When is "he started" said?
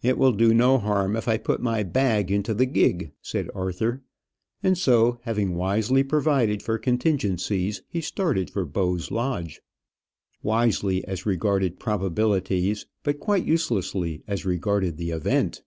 7.86-8.48